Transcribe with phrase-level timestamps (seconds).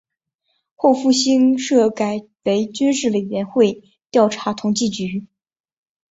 [0.73, 5.27] 后复兴社改为军事委员会调查统计局。